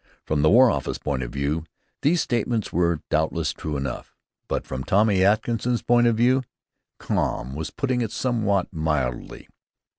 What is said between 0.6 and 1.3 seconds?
Office point